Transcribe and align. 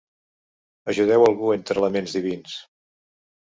Ajudeu 0.93 1.25
algú 1.25 1.51
entre 1.57 1.85
laments 1.85 2.17
divins. 2.19 2.57